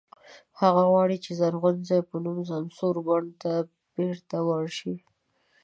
[0.61, 3.51] هغه غواړي چې د "زرغون ځای" په نوم سمسور بڼ ته
[3.95, 4.95] بېرته ورشي.